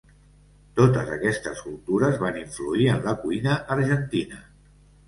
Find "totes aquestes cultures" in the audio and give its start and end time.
0.79-2.19